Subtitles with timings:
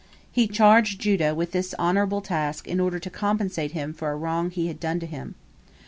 [0.31, 4.49] He charged Judah with this honorable task in order to compensate him for a wrong
[4.49, 5.35] he had done him.